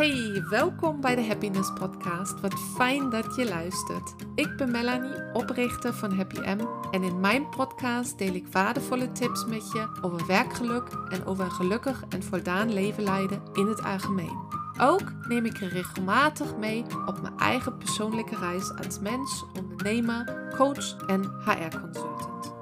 [0.00, 2.40] Hey, welkom bij de Happiness Podcast.
[2.40, 4.14] Wat fijn dat je luistert.
[4.34, 6.60] Ik ben Melanie, oprichter van Happy M.
[6.90, 11.50] En in mijn podcast deel ik waardevolle tips met je over werkgeluk en over een
[11.50, 14.38] gelukkig en voldaan leven leiden in het algemeen.
[14.80, 20.96] Ook neem ik je regelmatig mee op mijn eigen persoonlijke reis als mens, ondernemer, coach
[21.06, 22.52] en HR-consultant.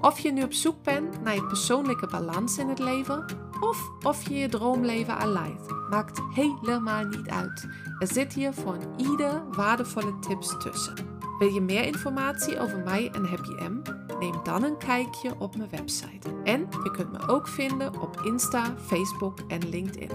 [0.00, 3.24] Of je nu op zoek bent naar je persoonlijke balans in het leven,
[3.60, 7.68] of of je je droomleven leidt, maakt helemaal niet uit.
[7.98, 10.94] Er zit hier voor ieder waardevolle tips tussen.
[11.38, 13.82] Wil je meer informatie over mij en Happy M?
[14.18, 16.28] Neem dan een kijkje op mijn website.
[16.44, 20.10] En je kunt me ook vinden op Insta, Facebook en LinkedIn.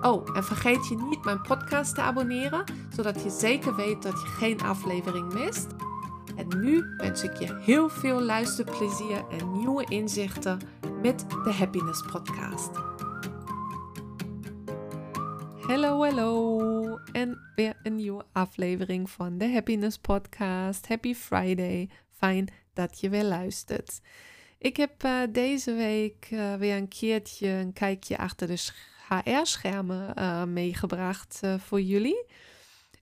[0.00, 2.64] Oh, en vergeet je niet mijn podcast te abonneren,
[2.96, 5.66] zodat je zeker weet dat je geen aflevering mist.
[6.36, 10.58] En nu wens ik je heel veel luisterplezier en nieuwe inzichten
[11.02, 12.70] met de Happiness Podcast.
[15.60, 16.98] Hallo, hallo.
[17.12, 20.88] En weer een nieuwe aflevering van de Happiness Podcast.
[20.88, 21.88] Happy Friday.
[22.10, 24.00] Fijn dat je weer luistert.
[24.58, 28.70] Ik heb uh, deze week uh, weer een keertje een kijkje achter de
[29.08, 32.26] HR-schermen uh, meegebracht voor jullie.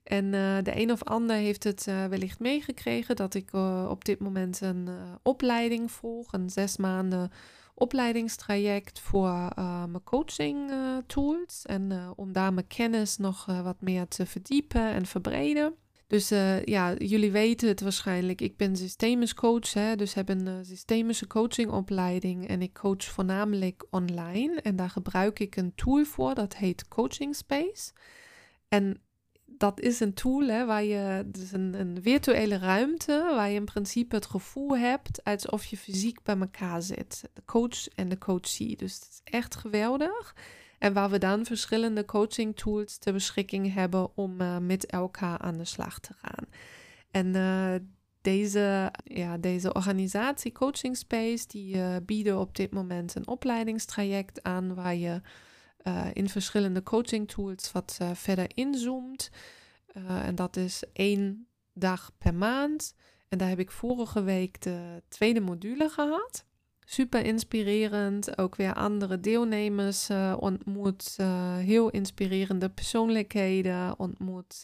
[0.03, 0.31] En
[0.63, 3.53] de een of ander heeft het wellicht meegekregen dat ik
[3.89, 4.89] op dit moment een
[5.23, 7.31] opleiding volg, een zes maanden
[7.79, 11.65] opleidingstraject voor uh, mijn coaching uh, tools.
[11.65, 15.73] En uh, om daar mijn kennis nog wat meer te verdiepen en verbreden.
[16.07, 16.29] Dus
[16.63, 18.41] ja, jullie weten het waarschijnlijk.
[18.41, 22.47] Ik ben systemisch coach, hè, dus heb een systemische coachingopleiding.
[22.47, 24.61] En ik coach voornamelijk online.
[24.61, 27.91] En daar gebruik ik een tool voor, dat heet Coaching Space.
[28.67, 29.01] En
[29.59, 33.65] dat is een tool hè, waar je, dus een, een virtuele ruimte, waar je in
[33.65, 37.29] principe het gevoel hebt alsof je fysiek bij elkaar zit.
[37.33, 38.75] De coach en de coachee.
[38.75, 40.35] Dus het is echt geweldig.
[40.77, 45.57] En waar we dan verschillende coaching tools ter beschikking hebben om uh, met elkaar aan
[45.57, 46.45] de slag te gaan.
[47.11, 47.73] En uh,
[48.21, 54.73] deze, ja, deze organisatie Coaching Space, die uh, bieden op dit moment een opleidingstraject aan
[54.75, 55.21] waar je
[56.13, 59.29] in verschillende coaching tools wat verder inzoomt.
[60.03, 62.95] Uh, en dat is één dag per maand.
[63.29, 66.45] En daar heb ik vorige week de tweede module gehad.
[66.85, 68.37] Super inspirerend.
[68.37, 70.09] Ook weer andere deelnemers
[70.39, 71.17] ontmoet.
[71.57, 74.63] heel inspirerende persoonlijkheden ontmoet.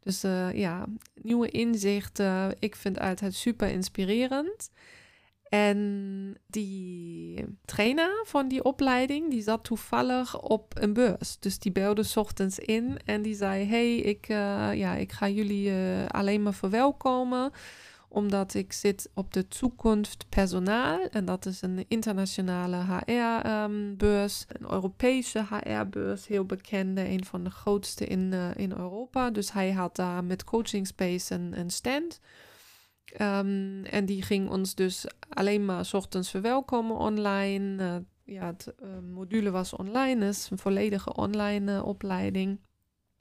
[0.00, 0.20] dus
[0.52, 2.56] ja, nieuwe inzichten.
[2.58, 4.70] Ik vind het altijd super inspirerend.
[5.48, 11.38] En die trainer van die opleiding, die zat toevallig op een beurs.
[11.38, 15.70] Dus die belde ochtends in en die zei: Hey, ik, uh, ja, ik ga jullie
[15.70, 17.50] uh, alleen maar verwelkomen.
[18.08, 21.00] Omdat ik zit op de toekomst personaal.
[21.10, 24.44] En dat is een internationale HR-beurs.
[24.48, 27.08] Um, een Europese HR-beurs, heel bekende.
[27.08, 29.30] Een van de grootste in, uh, in Europa.
[29.30, 32.20] Dus hij had daar met Coaching Space een, een stand.
[33.20, 37.82] Um, en die ging ons dus alleen maar ochtends verwelkomen online.
[37.82, 37.96] Uh,
[38.34, 42.60] ja, het uh, module was online, dus een volledige online uh, opleiding.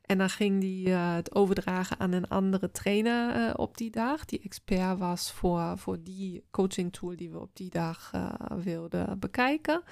[0.02, 5.00] En dan ging die het overdragen aan een andere trainer op die dag, die expert
[5.00, 8.12] was voor, voor die coaching tool die we op die dag
[8.64, 9.84] wilden bekijken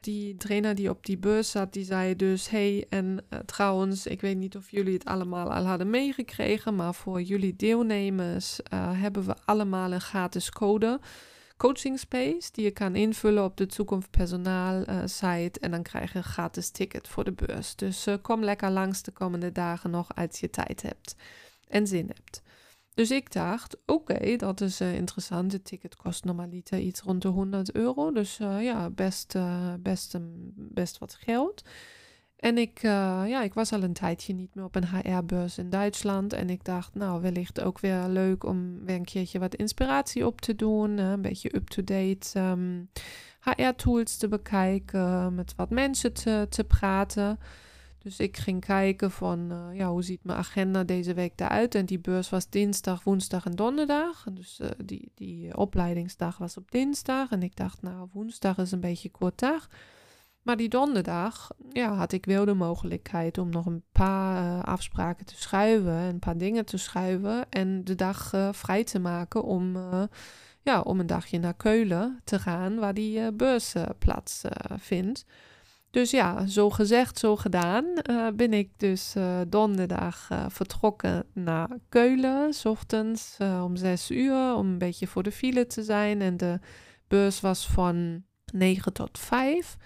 [0.00, 4.20] die trainer die op die bus zat, die zei dus: Hey, en uh, trouwens, ik
[4.20, 9.26] weet niet of jullie het allemaal al hadden meegekregen, maar voor jullie deelnemers uh, hebben
[9.26, 11.00] we allemaal een gratis code.
[11.56, 15.60] Coaching Space, die je kan invullen op de Toekomst Personaal uh, site.
[15.60, 17.76] En dan krijg je een gratis ticket voor de beurs.
[17.76, 21.16] Dus kom lekker langs de komende dagen nog als je tijd hebt
[21.68, 22.42] en zin hebt.
[22.94, 25.52] Dus ik dacht, oké, dat is uh, interessant.
[25.52, 28.12] Het ticket kost normaliter iets rond de 100 euro.
[28.12, 30.16] Dus uh, ja, best, uh, best,
[30.54, 31.62] best wat geld.
[32.36, 36.32] En ik, ja, ik was al een tijdje niet meer op een HR-beurs in Duitsland.
[36.32, 40.40] En ik dacht, nou, wellicht ook weer leuk om weer een keertje wat inspiratie op
[40.40, 40.98] te doen.
[40.98, 42.88] een beetje up-to-date um,
[43.40, 47.38] ehm, HR-tools te bekijken, met wat mensen te, te praten.
[48.02, 51.74] Dus ik ging kijken van, uh, ja, hoe ziet mijn agenda deze week eruit?
[51.74, 54.26] En die beurs was dinsdag, woensdag en donderdag.
[54.32, 57.30] Dus uh, die, die opleidingsdag was op dinsdag.
[57.30, 59.68] En ik dacht, nou, woensdag is een beetje kort dag.
[60.42, 65.36] Maar die donderdag, ja, had ik wel de mogelijkheid om nog een paar afspraken te
[65.36, 65.92] schuiven.
[65.92, 67.50] Een paar dingen te schuiven.
[67.50, 69.76] En de dag vrij te maken om,
[70.62, 74.42] ja, om een dagje naar Keulen te gaan, waar die beurs plaats
[74.76, 75.24] vindt.
[75.90, 81.68] Dus ja, zo gezegd, zo gedaan, uh, ben ik dus uh, donderdag uh, vertrokken naar
[81.88, 86.20] Keulen, s ochtends om zes uur, om een beetje voor de file te zijn.
[86.20, 86.58] En de
[87.08, 89.76] beurs was van 9 tot 5.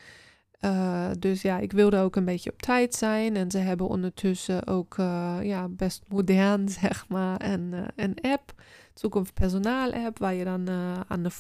[0.61, 3.37] Uh, dus ja, ik wilde ook een beetje op tijd zijn.
[3.37, 4.95] En ze hebben ondertussen ook
[5.43, 8.53] ja, best modern, zeg maar, een, een app.
[8.95, 10.69] Toekomst personaal app, waar je dan
[11.09, 11.31] aan de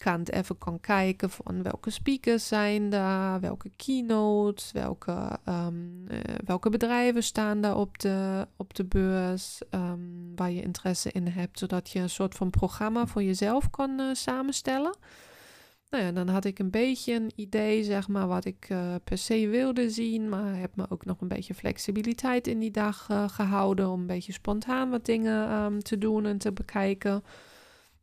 [0.00, 6.06] voorkant even kan kijken van welke speakers zijn daar, welke keynotes, welke, um,
[6.44, 11.58] welke bedrijven staan daar op de, op de beurs, um, waar je interesse in hebt,
[11.58, 14.96] zodat je een soort van programma voor jezelf kan samenstellen.
[15.90, 19.18] Nou ja, dan had ik een beetje een idee, zeg maar, wat ik uh, per
[19.18, 20.28] se wilde zien.
[20.28, 23.90] Maar heb me ook nog een beetje flexibiliteit in die dag gehouden.
[23.90, 27.22] Om een beetje spontaan wat dingen um, te doen en te bekijken.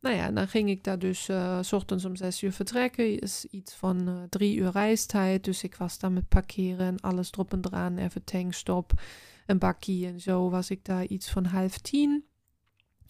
[0.00, 3.18] Nou ja, dan ging ik daar dus uh, s ochtends om zes uur vertrekken.
[3.18, 5.44] Is iets van drie uur reistijd.
[5.44, 7.98] Dus ik was daar met parkeren en alles erop en eraan.
[7.98, 8.92] Even tankstop,
[9.46, 12.24] een bakkie en zo was ik daar iets van half tien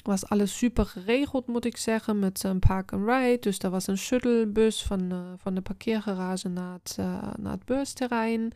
[0.08, 3.38] was alles super geregeld, moet ik zeggen, met een park and ride.
[3.40, 7.64] Dus er was een shuttlebus van, uh, van de parkeergarage naar het, uh, naar het
[7.64, 8.52] beursterrein.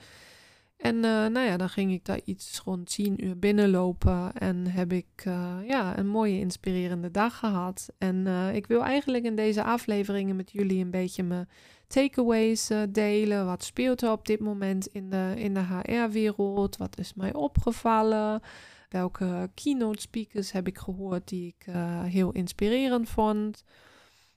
[0.82, 4.92] En uh, nou ja, dan ging ik daar iets rond 10 uur binnenlopen en heb
[4.92, 5.22] ik
[5.66, 7.88] ja, een mooie inspirerende dag gehad.
[7.98, 11.48] En ik wil eigenlijk in deze afleveringen met jullie een beetje mijn
[11.86, 13.46] takeaways delen.
[13.46, 16.76] Wat speelt er op dit moment in de, in de HR-wereld?
[16.76, 18.40] Wat is mij opgevallen?
[18.88, 21.74] Welke keynote speakers heb ik gehoord die ik
[22.04, 23.64] heel inspirerend vond?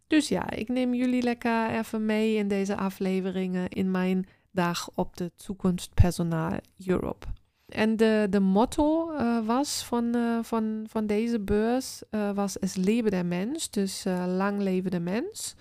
[0.07, 5.17] Dus ja, ik neem jullie lekker even mee in deze afleveringen in mijn dag op
[5.17, 7.27] de toekomst personaal Europe.
[7.65, 12.01] En de, de motto uh, was van, uh, van, van deze beurs
[12.33, 15.55] was es lebe der mens, dus lang leven de mens.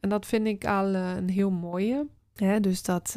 [0.00, 2.06] En dat vind ik al een heel mooie.
[2.34, 2.60] Hè?
[2.60, 3.12] Dus dat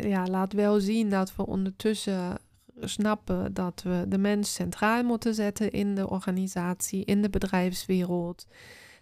[0.00, 2.38] ja, laat wel zien dat we ondertussen
[2.80, 8.46] snappen dat we de mens centraal moeten zetten in de organisatie, in de bedrijfswereld.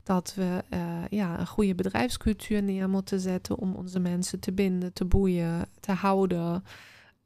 [0.03, 4.93] Dat we uh, ja, een goede bedrijfscultuur neer moeten zetten om onze mensen te binden,
[4.93, 6.65] te boeien, te houden,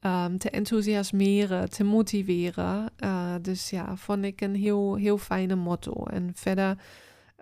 [0.00, 2.92] um, te enthousiasmeren, te motiveren.
[2.98, 6.04] Uh, dus ja, vond ik een heel, heel fijne motto.
[6.04, 6.78] En verder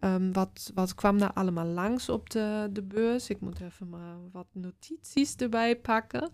[0.05, 3.29] Um, wat, wat kwam daar allemaal langs op de, de beurs?
[3.29, 6.31] Ik moet even maar wat notities erbij pakken.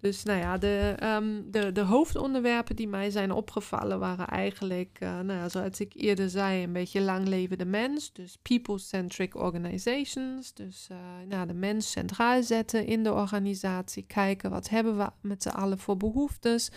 [0.00, 5.08] Dus nou ja, de, um, de, de hoofdonderwerpen die mij zijn opgevallen waren eigenlijk, uh,
[5.08, 8.12] nou ja, zoals ik eerder zei, een beetje lang levende mens.
[8.12, 10.54] Dus people-centric organizations.
[10.54, 10.98] Dus uh,
[11.28, 14.02] nou, de mens centraal zetten in de organisatie.
[14.06, 16.70] Kijken wat hebben we met z'n allen voor behoeftes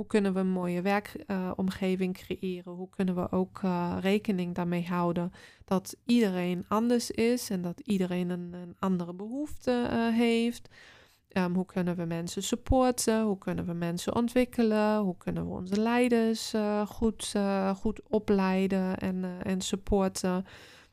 [0.00, 2.72] hoe kunnen we een mooie werkomgeving creëren?
[2.72, 5.32] Hoe kunnen we ook uh, rekening daarmee houden
[5.64, 10.68] dat iedereen anders is en dat iedereen een, een andere behoefte uh, heeft?
[11.32, 13.22] Um, hoe kunnen we mensen supporten?
[13.22, 14.98] Hoe kunnen we mensen ontwikkelen?
[14.98, 16.54] Hoe kunnen we onze leiders
[16.86, 17.34] goed,
[17.76, 20.44] goed opleiden en, en supporten?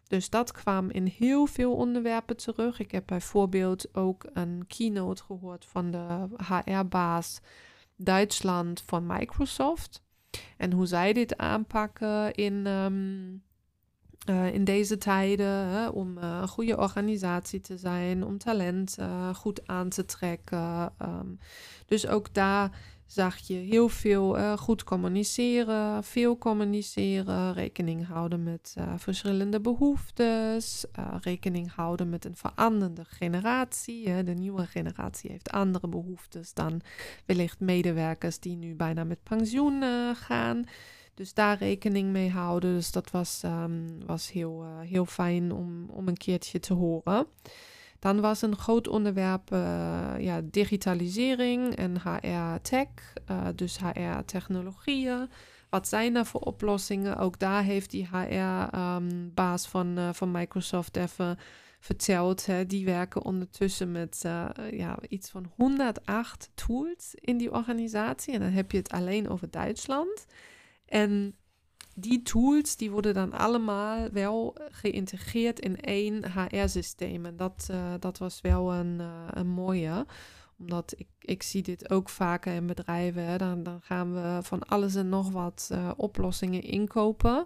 [0.07, 2.79] Dus dat kwam in heel veel onderwerpen terug.
[2.79, 7.39] Ik heb bijvoorbeeld ook een keynote gehoord van de HR-baas
[7.97, 10.03] Duitsland van Microsoft.
[10.57, 13.43] En hoe zij dit aanpakken in, um,
[14.29, 15.67] uh, in deze tijden.
[15.67, 20.93] Hè, om uh, een goede organisatie te zijn, om talent uh, goed aan te trekken.
[21.01, 21.39] Um,
[21.85, 28.75] dus ook daar zag je heel veel uh, goed communiceren, veel communiceren, rekening houden met
[28.77, 34.09] uh, verschillende behoeftes, uh, rekening houden met een veranderende generatie.
[34.09, 34.23] Hè.
[34.23, 36.81] De nieuwe generatie heeft andere behoeftes dan
[37.25, 39.83] wellicht medewerkers die nu bijna met pensioen
[40.15, 40.63] gaan.
[41.13, 42.73] Dus daar rekening mee houden.
[42.73, 47.27] Dus dat was, um, was heel, heel fijn om, om een keertje te horen.
[47.99, 49.59] Dan was een groot onderwerp uh,
[50.19, 52.87] ja, digitalisering en HR-tech,
[53.31, 55.29] uh, dus HR-technologieën.
[55.69, 57.17] Wat zijn er voor oplossingen?
[57.17, 61.37] Ook daar heeft die HR-baas um, van, uh, van Microsoft even
[61.79, 62.45] verteld.
[62.45, 62.65] Hè.
[62.65, 64.21] Die werken ondertussen met
[64.71, 68.33] ja, iets van 108 tools in die organisatie.
[68.33, 70.25] En dan heb je het alleen over Duitsland.
[70.85, 71.35] En
[71.99, 77.25] die tools die worden dan allemaal wel geïntegreerd in één HR-systeem.
[77.25, 80.05] En dat, uh, dat was wel een, uh, een mooie.
[80.59, 83.25] Omdat ik, ik zie dit ook vaker in bedrijven.
[83.25, 83.37] Hè.
[83.37, 87.45] Dan, dan gaan we van alles en nog wat uh, oplossingen inkopen.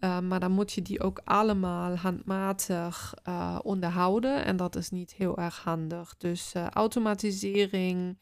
[0.00, 3.14] maar dan moet je die ook allemaal handmatig
[3.62, 4.44] onderhouden.
[4.44, 6.14] En dat is niet heel erg handig.
[6.18, 8.18] Dus automatisering,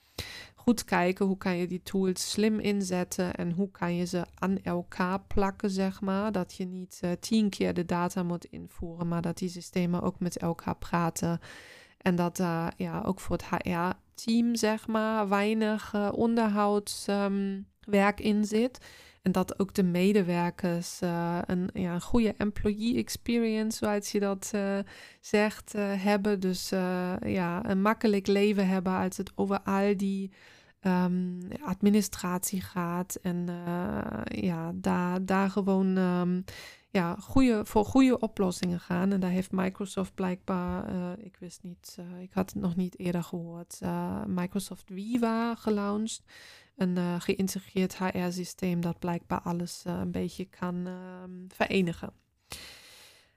[0.61, 4.63] goed kijken hoe kan je die tools slim inzetten en hoe kan je ze aan
[4.63, 6.33] elkaar plakken, zeg maar.
[6.33, 10.21] Dat je niet uh, tien keer de data moet invoeren, maar dat die systemen ook
[10.21, 11.41] met elkaar praten.
[11.99, 18.45] En dat daar ja, ook voor het HR-team, zeg maar, weinig uh, onderhoudswerk um, in
[18.45, 18.79] zit.
[19.23, 21.01] En dat ook de medewerkers
[21.47, 24.53] een, ja, een goede employee experience, zoals je dat
[25.21, 26.41] zegt, hebben.
[26.41, 26.69] Dus
[27.25, 30.33] ja, een makkelijk leven hebben als het over al die
[30.83, 33.19] um, administratie gaat.
[33.23, 33.49] En
[34.25, 36.45] ja, daar, daar gewoon um,
[36.91, 39.13] ja, goede, voor goede oplossingen gaan.
[39.13, 40.85] En daar heeft Microsoft blijkbaar,
[41.19, 43.81] ik wist niet, ik had het nog niet eerder gehoord,
[44.27, 46.23] Microsoft Viva gelaunched.
[46.81, 52.13] Een geïntegreerd HR-systeem dat blijkbaar alles een beetje kan ehm, verenigen.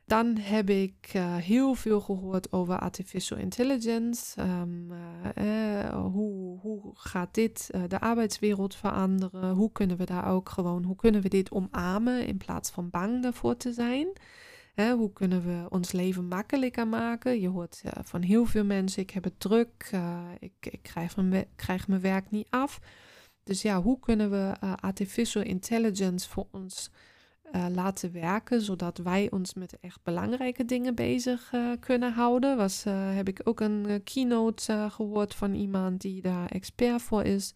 [0.06, 4.42] Dan heb ik uh, heel veel gehoord over artificial intelligence.
[5.38, 9.54] Uh, hoe, hoe gaat dit de arbeidswereld veranderen?
[9.54, 13.24] Hoe kunnen we daar ook gewoon, hoe kunnen we dit omarmen in plaats van bang
[13.24, 14.08] daarvoor te zijn?
[14.76, 17.40] hoe kunnen we ons leven makkelijker maken?
[17.40, 19.92] Je hoort van heel veel mensen, ik heb het druk,
[20.40, 22.80] ik, ik krijg, mijn, krijg mijn werk niet af.
[23.44, 26.90] Dus ja, hoe kunnen we artificial intelligence voor ons
[27.56, 32.58] uh, laten werken, zodat wij ons met echt belangrijke dingen bezig uh, kunnen houden.
[32.58, 37.54] Was, heb ik ook een keynote gehoord van iemand die daar expert voor is.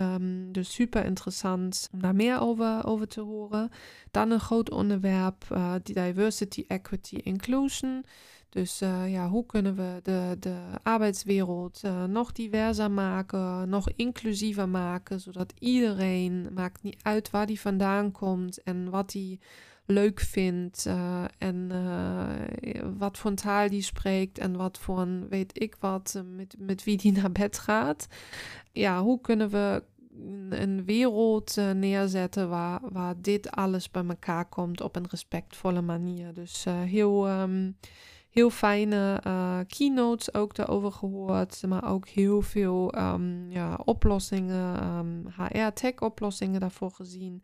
[0.00, 3.70] Um, dus super interessant om daar meer over, over te horen.
[4.10, 5.44] Dan een groot onderwerp,
[5.82, 8.04] diversity, equity, inclusion.
[8.48, 14.68] Dus uh, ja, hoe kunnen we de, de arbeidswereld uh, nog diverser maken, nog inclusiever
[14.68, 19.38] maken, zodat iedereen, maakt niet uit waar die vandaan komt en wat hij
[19.86, 21.72] leuk vindt uh, en
[22.98, 27.12] wat voor taal die spreekt en wat voor weet ik wat, met, met wie die
[27.20, 28.06] naar bed gaat.
[28.72, 29.82] Ja, hoe kunnen we
[30.50, 36.34] een wereld neerzetten waar, waar dit alles bij elkaar komt op een respectvolle manier.
[36.34, 37.40] Dus heel...
[37.40, 37.76] Um,
[38.38, 41.62] heel fijne uh, keynotes ook daarover gehoord.
[41.66, 47.42] Maar ook heel veel um, ja, oplossingen, um, ehm, HR-tech-oplossingen daarvoor gezien.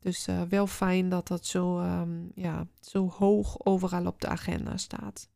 [0.00, 4.76] Dus uh, wel fijn dat dat zo, um, ja, zo hoog overal op de agenda
[4.76, 5.28] staat.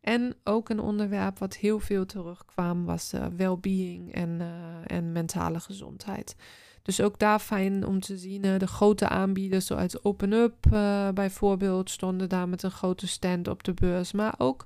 [0.00, 4.40] En ook een onderwerp wat heel veel terugkwam was uh, well-being en,
[4.86, 6.36] en mentale gezondheid.
[6.82, 8.42] Dus ook daar fijn om te zien.
[8.42, 13.74] de grote aanbieders zoals OpenUp uh, bijvoorbeeld stonden daar met een grote stand op de
[13.74, 14.12] beurs.
[14.12, 14.64] Maar ook,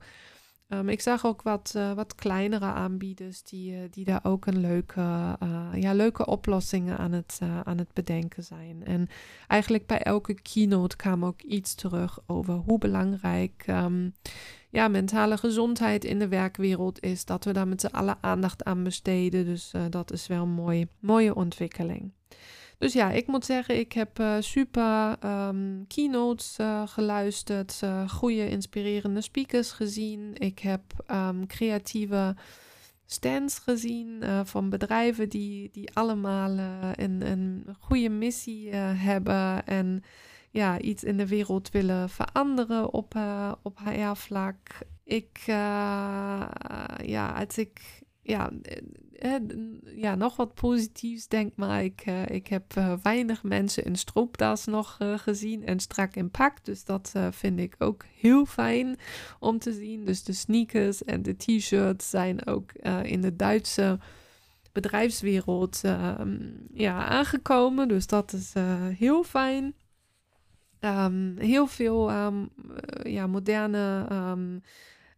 [0.78, 4.61] um, ik zag ook wat, uh, wat kleinere aanbieders die, uh, die daar ook een
[4.61, 5.00] leuke,
[5.75, 8.85] ja, leuke oplossingen aan het, aan het bedenken zijn.
[8.85, 9.09] En
[9.49, 14.14] eigenlijk bij elke keynote kwam ook iets terug over hoe belangrijk um,
[14.75, 17.25] ja, mentale gezondheid in de werkwereld is.
[17.25, 19.45] Dat we daar met z'n allen aandacht aan besteden.
[19.45, 22.12] Dus uh, dat is wel een mooie, mooie ontwikkeling.
[22.78, 29.21] Dus ja, ik moet zeggen, ik heb uh, super um, keynotes uh, geluisterd, goede inspirerende
[29.21, 30.35] speakers gezien.
[30.35, 32.37] Ik heb um, creatieve
[33.07, 36.50] stands gezien van bedrijven die, die allemaal
[36.95, 40.02] een, een goede missie hebben en
[40.54, 44.59] ja, iets in de wereld willen veranderen op, uh, op HR-vlak.
[45.04, 46.47] Ik, uh,
[47.02, 48.50] ja, als ik ja,
[49.18, 49.35] eh,
[49.97, 55.66] ja, nog wat positiefs denk, maar ik, ik heb weinig mensen in stroopdas nog gezien
[55.66, 56.64] en strak in pak.
[56.64, 58.97] Dus dat vind ik ook heel fijn
[59.38, 60.04] om te zien.
[60.04, 63.99] Dus de sneakers en de t-shirts zijn ook in de Duitse
[64.73, 66.38] bedrijfswereld ehm,
[66.73, 67.88] ja, aangekomen.
[67.88, 68.52] Dus dat is
[68.97, 69.75] heel fijn.
[70.80, 72.49] Um, heel veel um,
[73.02, 74.06] ja, moderne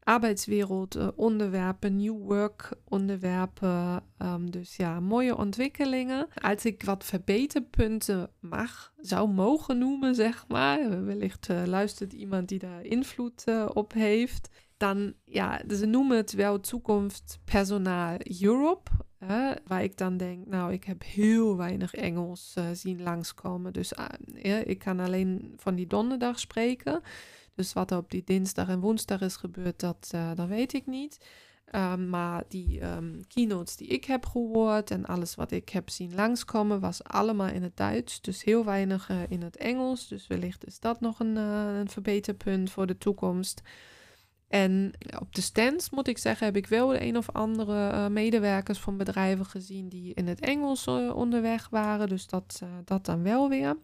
[0.06, 4.02] arbeidswereld uh, onderwerpen, new work onderwerpen.
[4.50, 6.28] dus ja, mooie ontwikkelingen.
[6.34, 11.04] Als ik wat verbeterpunten mag, zou mogen noemen, zeg maar.
[11.04, 13.44] Wellicht uh, luistert iemand die daar invloed
[13.74, 14.48] op heeft.
[14.76, 18.90] Dan, ja, ze noemen het wel toekomst personaal Europe.
[19.66, 23.72] Waar ik dan denk, nou, ik heb heel weinig Engels zien langskomen.
[23.72, 23.92] Dus
[24.42, 27.02] uh, ik kan alleen van die donderdag spreken.
[27.56, 30.86] Dus wat er op die dinsdag en woensdag is gebeurd, dat, uh, dat weet ik
[30.86, 31.18] niet.
[31.74, 36.14] Um, maar die um, keynotes die ik heb gehoord en alles wat ik heb zien
[36.14, 38.20] langskomen, was allemaal in het Duits.
[38.20, 40.08] Dus heel weinig in het Engels.
[40.08, 43.62] Dus wellicht is dat nog een, een verbeterpunt voor de toekomst.
[44.48, 48.78] En op de stands moet ik zeggen, heb ik wel de een of andere medewerkers
[48.78, 52.08] van bedrijven gezien die in het Engels onderweg waren.
[52.08, 53.76] Dus dat, dat dan wel weer.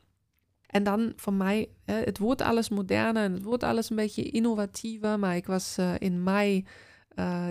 [0.72, 5.18] En dan voor mij, het wordt alles moderner en het wordt alles een beetje innovatiever.
[5.18, 6.64] Maar ik was in mei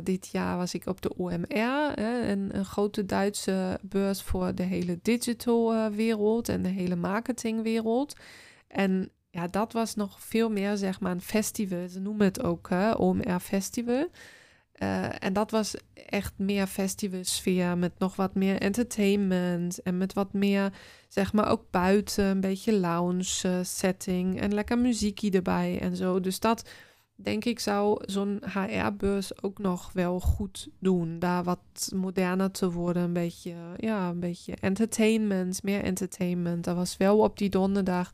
[0.03, 4.99] dit jaar was ik op de OMR, een, een, grote Duitse beurs voor de hele
[5.01, 8.15] digital wereld en de hele marketingwereld.
[8.67, 11.89] En ja, dat was nog veel meer zeg maar een festival.
[11.89, 14.07] Ze noemen het ook hè, OMR Festival.
[15.19, 20.73] En dat was echt meer festivalsfeer met nog wat meer entertainment en met wat meer,
[21.07, 26.19] zeg maar, ook buiten een beetje lounge setting en lekker muziekje erbij en zo.
[26.19, 26.69] Dus dat
[27.15, 31.19] denk ik zou zo'n HR-beurs ook nog wel goed doen.
[31.19, 36.63] Daar wat moderner te worden, een beetje, ja, een beetje entertainment, meer entertainment.
[36.63, 38.11] Dat was wel op die donderdag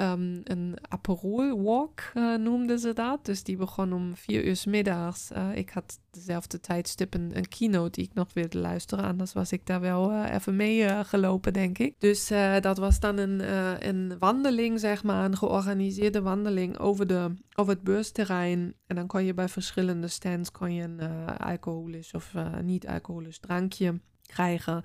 [0.00, 3.24] um, een Aperol Walk uh, noemden ze dat.
[3.24, 5.30] Dus die begon om vier uur middags.
[5.30, 9.04] Uh, ik had dezelfde tijdstip een, een, keynote die ik nog wilde luisteren.
[9.04, 11.94] Anders was ik daar wel uh, even mee gelopen, denk ik.
[11.98, 12.28] Dus
[12.60, 13.40] dat was dan een,
[13.88, 15.24] een wandeling, zeg maar.
[15.24, 18.74] Een georganiseerde wandeling over, de, het beursterrein.
[18.86, 21.00] En dan kon je bij verschillende stands kon je een
[21.38, 24.84] alcoholisch of niet-alcoholisch drankje krijgen.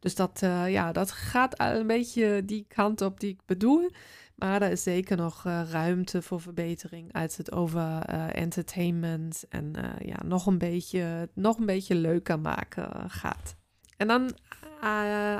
[0.00, 3.90] Dus dat, ja, dat gaat een beetje die kant op die ik bedoel.
[4.40, 9.72] Maar er is zeker nog uh, ruimte voor verbetering als het over uh, entertainment en
[9.76, 13.56] uh, ja, nog, een beetje, nog een beetje leuker maken gaat.
[13.96, 14.30] En dan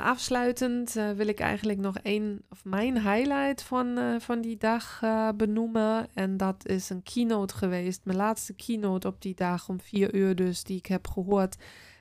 [0.03, 4.99] afsluitend wil ik eigenlijk nog één of mijn highlight van, van die dag
[5.35, 6.07] benoemen.
[6.13, 10.35] En dat is een keynote geweest, mijn laatste keynote op die dag om vier uur
[10.35, 11.55] dus, die ik heb gehoord.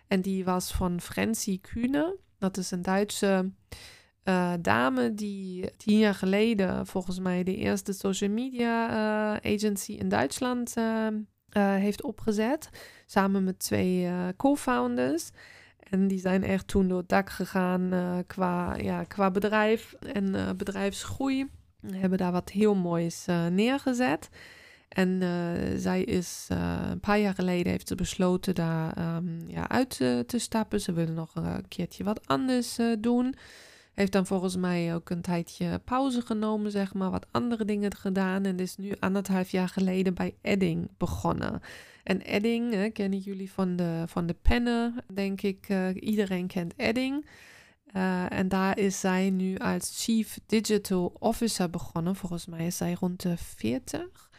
[0.09, 2.16] En die was van Frenzy Kühne.
[2.38, 3.50] Dat is een Duitse
[4.25, 10.09] uh, dame die tien jaar geleden volgens mij de eerste social media uh, agency in
[10.09, 11.15] Duitsland uh,
[11.53, 12.71] heeft opgezet.
[13.07, 15.31] Samen met twee co-founders.
[15.79, 17.93] En die zijn echt toen door het dak gegaan
[18.27, 21.50] qua, ja, qua bedrijf en bedrijfsgroei.
[21.87, 24.29] Hebben daar wat heel moois neergezet.
[24.89, 25.23] En
[25.77, 26.47] zij is
[26.91, 29.97] een paar jaar geleden heeft besloten daar um, ja, uit
[30.27, 30.81] te stappen.
[30.81, 33.35] Ze willen nog een keertje wat anders doen.
[34.00, 38.45] Heeft dan volgens mij ook een tijdje pauze genomen, zeg maar, wat andere dingen gedaan.
[38.45, 41.61] En is nu anderhalf jaar geleden bij Edding begonnen.
[42.02, 45.69] En Edding kennen jullie van de, van de pennen, denk ik.
[45.69, 47.26] Uh, iedereen kent Edding.
[47.97, 52.16] Uh, en daar is zij nu als Chief Digital Officer begonnen.
[52.16, 54.29] Volgens mij is zij rond de 40.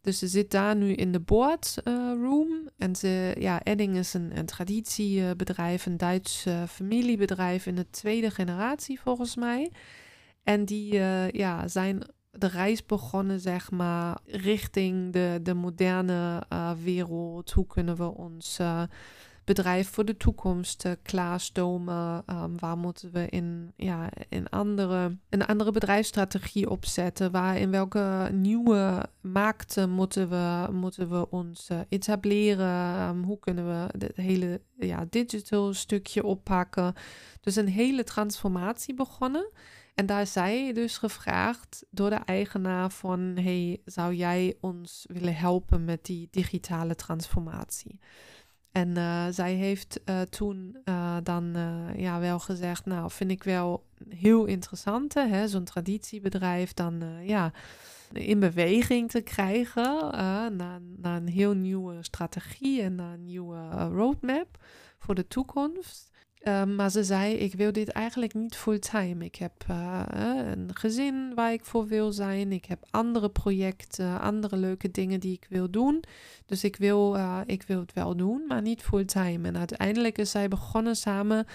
[0.00, 2.50] Dus ze zit daar nu in de boardroom.
[2.50, 8.30] Uh, en ze, ja, Edding is een, een traditiebedrijf, een Duits familiebedrijf in de tweede
[8.30, 9.72] generatie volgens mij.
[10.42, 16.70] En die uh, ja, zijn de reis begonnen, zeg maar, richting de, de moderne uh,
[16.84, 17.50] wereld.
[17.50, 18.58] Hoe kunnen we ons
[19.44, 22.22] bedrijf voor de toekomst uh, klaarstomen?
[22.26, 27.30] Um, waar moeten we in, ja, in andere, een andere bedrijfsstrategie opzetten?
[27.30, 33.08] Waar, in welke nieuwe markten moeten we, moeten we ons uh, etableren?
[33.08, 36.94] Um, hoe kunnen we het hele ja, digital stukje oppakken?
[37.40, 39.50] Dus een hele transformatie begonnen.
[39.94, 43.20] En daar zij dus gevraagd door de eigenaar van...
[43.20, 47.98] hey, zou jij ons willen helpen met die digitale transformatie?
[48.72, 51.56] En uh, zij heeft uh, toen uh, dan
[51.96, 57.52] ja, wel gezegd, nou vind ik wel heel interessant, hè, zo'n traditiebedrijf dan ja,
[58.12, 60.10] in beweging te krijgen
[60.56, 64.58] naar, naar een heel nieuwe strategie en naar een nieuwe roadmap
[64.98, 66.09] voor de toekomst.
[66.40, 69.24] Ehm, maar ze zei, ik wil dit eigenlijk niet fulltime.
[69.24, 70.02] Ik heb uh,
[70.50, 72.52] een gezin waar ik voor wil zijn.
[72.52, 76.04] Ik heb andere projecten, andere leuke dingen die ik wil doen.
[76.46, 79.48] Dus ik wil, uh, ik wil het wel doen, maar niet fulltime.
[79.48, 81.46] En uiteindelijk is zij begonnen samen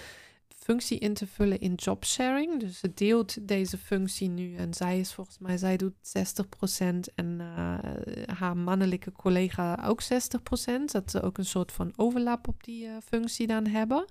[0.56, 2.60] functie in te vullen in jobsharing.
[2.60, 4.56] Dus ze deelt deze functie nu.
[4.56, 7.78] En zij is volgens mij, zij doet 60% en uh,
[8.36, 10.06] haar mannelijke collega ook 60%.
[10.84, 14.04] Dat ze ook een soort van overlap op die functie dan hebben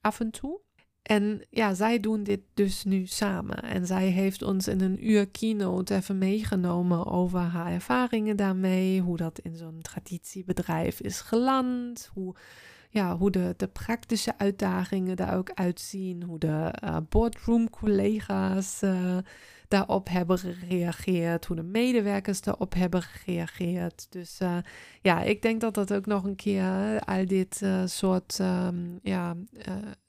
[0.00, 0.60] af en toe.
[1.02, 3.62] En ja, zij doen dit dus nu samen.
[3.62, 9.00] En zij heeft ons in een uur keynote even meegenomen over haar ervaringen daarmee.
[9.00, 12.10] Hoe dat in zo'n traditiebedrijf is geland.
[12.12, 12.34] Hoe,
[12.90, 16.22] ja, hoe de, de praktische uitdagingen daar ook uitzien.
[16.22, 19.16] Hoe de uh, boardroom collega's uh,
[19.68, 24.06] daarop hebben gereageerd, hoe de medewerkers daarop hebben gereageerd.
[24.10, 24.56] Dus uh,
[25.02, 29.36] ja, ik denk dat dat ook nog een keer al dit uh, soort um, ja,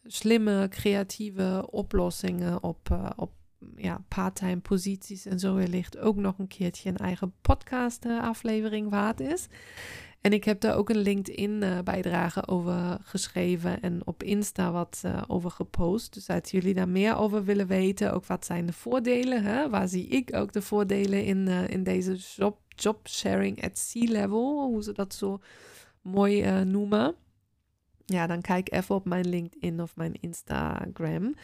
[0.05, 3.31] slimme, creatieve oplossingen op, op
[3.75, 9.19] ja, parttime posities en zo wellicht ook nog een keertje een eigen podcast aflevering waard
[9.19, 9.47] is.
[10.21, 15.21] En ik heb daar ook een LinkedIn-bijdrage eh, over geschreven en op Insta wat uh,
[15.27, 16.13] over gepost.
[16.13, 19.69] Dus als jullie daar meer over willen weten, ook wat zijn de voordelen, hè?
[19.69, 24.11] waar zie ik ook de voordelen in, uh, in deze job, job sharing at sea
[24.11, 25.39] level, hoe ze dat zo
[26.01, 27.15] mooi noemen.
[28.13, 31.35] Ja, dan kijk even op mijn LinkedIn of mijn Instagram.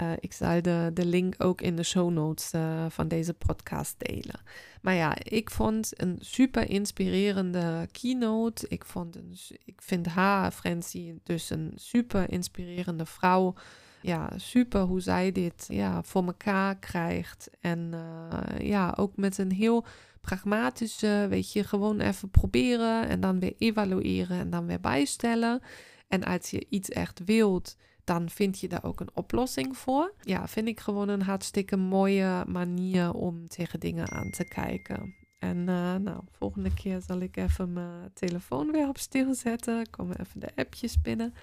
[0.00, 3.94] Uh, ik zal de, de link ook in de show notes uh, van deze podcast
[3.98, 4.40] delen.
[4.82, 8.66] Maar ja, ik vond een super inspirerende keynote.
[8.68, 13.54] Ik, vond een, ik vind haar, Francie, dus een super inspirerende vrouw.
[14.02, 17.50] Ja, super hoe zij dit ja, voor elkaar krijgt.
[17.60, 19.84] En uh, ja, ook met een heel
[20.20, 25.60] pragmatische, weet je, gewoon even proberen en dan weer evalueren en dan weer bijstellen.
[26.10, 30.14] En als je iets echt wilt, dan vind je daar ook een oplossing voor.
[30.20, 35.14] Ja, vind ik gewoon een hartstikke mooie manier om tegen dingen aan te kijken.
[35.38, 39.90] En uh, nou, volgende keer zal ik even mijn telefoon weer op stil zetten.
[39.90, 41.34] Komen even de appjes binnen.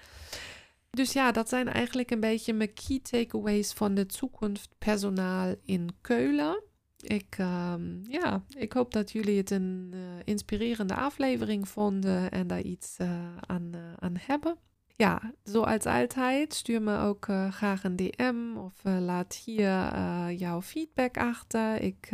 [0.90, 5.88] Dus ja, dat zijn eigenlijk een beetje mijn key takeaways van de toekomst personaal in
[6.00, 6.62] Keulen.
[7.02, 12.60] Ik, um, ja, ik hoop dat jullie het een uh, inspirerende aflevering vonden en daar
[12.60, 14.56] iets uh, aan, uh, aan hebben.
[14.96, 19.92] Ja, zoals altijd, stuur me ook graag een DM of laat hier
[20.32, 21.80] jouw feedback achter.
[21.80, 22.10] Ik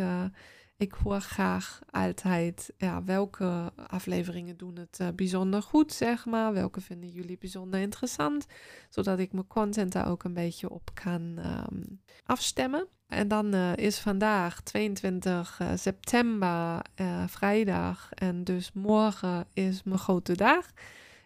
[0.77, 6.53] ik hoor graag altijd ja, welke afleveringen doen het uh, bijzonder goed, zeg maar.
[6.53, 8.47] Welke vinden jullie bijzonder interessant,
[8.89, 12.89] zodat ik mijn content daar ook een beetje op kan um, afstemmen.
[13.07, 16.81] En dan uh, is vandaag 22 uh, september,
[17.27, 18.11] vrijdag.
[18.13, 20.71] En dus morgen is mijn grote dag.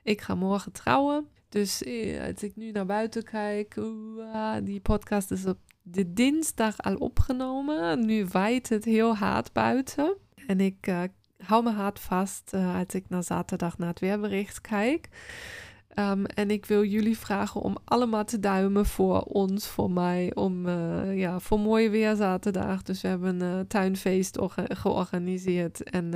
[0.03, 1.29] Ik ga morgen trouwen.
[1.49, 1.85] Dus
[2.27, 3.81] als ik nu naar buiten kijk,
[4.63, 5.59] die podcast is op
[5.91, 8.07] de dinsdag al opgenomen.
[8.07, 10.17] Nu waait het heel hard buiten.
[10.47, 11.03] En ik uh,
[11.45, 15.09] hou mijn hart vast uh, als ik naar zaterdag naar het weerbericht kijk.
[15.99, 20.67] Um, en ik wil jullie vragen om allemaal te duimen voor ons, voor mij, om
[20.67, 22.83] uh, ja, voor mooi weer zaterdag.
[22.83, 26.11] Dus we hebben een tuinfeest georganiseerd en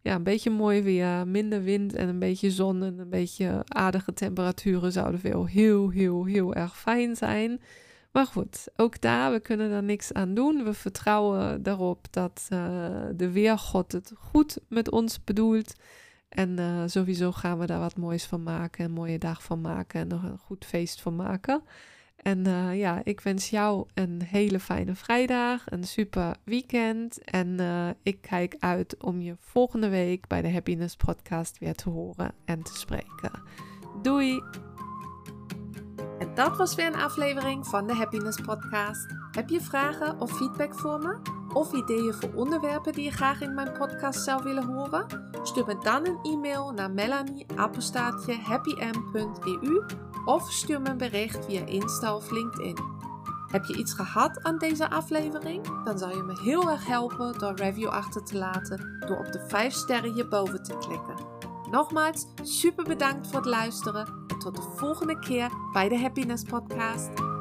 [0.00, 4.12] ja, een beetje mooi weer, minder wind en een beetje zon en een beetje aardige
[4.12, 7.60] temperaturen zouden wel heel, heel, heel erg fijn zijn.
[8.12, 10.64] Maar goed, ook daar, we kunnen er niks aan doen.
[10.64, 12.58] We vertrouwen daarop dat uh,
[13.14, 15.74] de weergod het goed met ons bedoelt.
[16.28, 20.00] En uh, sowieso gaan we daar wat moois van maken, een mooie dag van maken
[20.00, 21.62] en nog een goed feest van maken.
[22.16, 27.24] En uh, ja, ik wens jou een hele fijne vrijdag, een super weekend.
[27.24, 27.60] En
[28.02, 32.62] ik kijk uit om je volgende week bij de Happiness Podcast weer te horen en
[32.62, 33.42] te spreken.
[34.02, 34.71] Doei!
[36.18, 39.06] En dat was weer een aflevering van de Happiness Podcast.
[39.30, 41.16] Heb je vragen of feedback voor me?
[41.52, 45.06] Of ideeën voor onderwerpen die je graag in mijn podcast zou willen horen?
[45.42, 49.84] Stuur me dan een e-mail naar melanie.happym.eu
[50.24, 52.78] of stuur me een bericht via Insta of LinkedIn.
[53.46, 55.84] Heb je iets gehad aan deze aflevering?
[55.84, 59.44] Dan zou je me heel erg helpen door review achter te laten door op de
[59.48, 61.14] 5 sterren hierboven te klikken.
[61.70, 67.31] Nogmaals, super bedankt voor het luisteren en tot de volgende keer bij de Happiness Podcast.